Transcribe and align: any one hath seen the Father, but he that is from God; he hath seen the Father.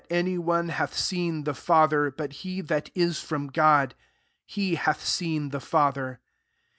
any 0.09 0.35
one 0.35 0.69
hath 0.69 0.97
seen 0.97 1.43
the 1.43 1.53
Father, 1.53 2.09
but 2.09 2.33
he 2.41 2.59
that 2.59 2.89
is 2.95 3.19
from 3.21 3.45
God; 3.45 3.93
he 4.47 4.73
hath 4.73 5.05
seen 5.05 5.49
the 5.49 5.59
Father. 5.61 6.19